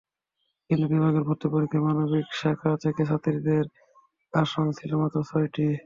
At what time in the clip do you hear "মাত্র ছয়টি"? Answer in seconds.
5.01-5.67